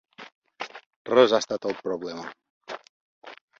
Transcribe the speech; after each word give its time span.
Res 1.09 1.35
ha 1.37 1.41
estat 1.45 1.69
el 1.73 1.77
problema. 1.83 2.25